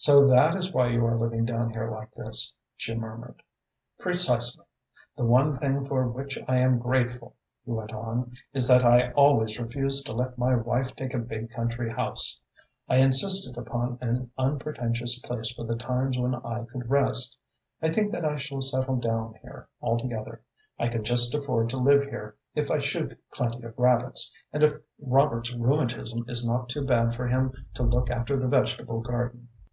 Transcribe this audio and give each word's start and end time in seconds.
"So 0.00 0.28
that 0.28 0.54
is 0.54 0.72
why 0.72 0.90
you 0.90 1.04
are 1.06 1.18
living 1.18 1.44
down 1.44 1.70
here 1.70 1.90
like 1.90 2.12
this?" 2.12 2.54
she 2.76 2.94
murmured. 2.94 3.42
"Precisely! 3.98 4.64
The 5.16 5.24
one 5.24 5.56
thing 5.56 5.84
for 5.86 6.06
which 6.06 6.38
I 6.46 6.60
am 6.60 6.78
grateful," 6.78 7.34
he 7.64 7.72
went 7.72 7.92
on, 7.92 8.30
"is 8.54 8.68
that 8.68 8.84
I 8.84 9.10
always 9.14 9.58
refused 9.58 10.06
to 10.06 10.12
let 10.12 10.38
my 10.38 10.54
wife 10.54 10.94
take 10.94 11.14
a 11.14 11.18
big 11.18 11.50
country 11.50 11.90
house. 11.92 12.40
I 12.88 12.98
insisted 12.98 13.58
upon 13.58 13.98
an 14.00 14.30
unpretentious 14.38 15.18
place 15.18 15.52
for 15.52 15.64
the 15.64 15.74
times 15.74 16.16
when 16.16 16.36
I 16.36 16.64
could 16.66 16.88
rest. 16.88 17.36
I 17.82 17.90
think 17.90 18.12
that 18.12 18.24
I 18.24 18.36
shall 18.36 18.60
settle 18.60 18.96
down 18.98 19.34
here 19.42 19.68
altogether. 19.82 20.42
I 20.78 20.86
can 20.86 21.02
just 21.02 21.34
afford 21.34 21.68
to 21.70 21.76
live 21.76 22.04
here 22.04 22.36
if 22.54 22.70
I 22.70 22.78
shoot 22.78 23.18
plenty 23.32 23.64
of 23.64 23.76
rabbits, 23.76 24.30
and 24.52 24.62
if 24.62 24.70
Robert's 25.02 25.52
rheumatism 25.52 26.24
is 26.28 26.46
not 26.46 26.68
too 26.68 26.86
bad 26.86 27.16
for 27.16 27.26
him 27.26 27.52
to 27.74 27.82
look 27.82 28.10
after 28.10 28.38
the 28.38 28.46
vegetable 28.46 29.00
garden." 29.00 29.48